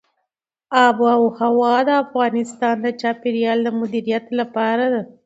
آب 0.85 0.95
وهوا 1.05 1.75
د 1.87 1.89
افغانستان 2.03 2.75
د 2.85 2.87
چاپیریال 3.01 3.59
د 3.63 3.67
مدیریت 3.79 4.25
لپاره 4.39 4.85
ده. 4.93 5.01